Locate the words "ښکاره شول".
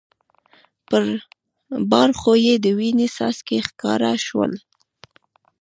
3.67-4.53